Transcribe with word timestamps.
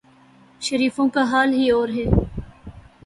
شریفوں 0.61 1.07
کا 1.09 1.23
حال 1.31 1.53
ہی 1.53 1.69
اور 1.71 1.89
ہے۔ 1.89 2.05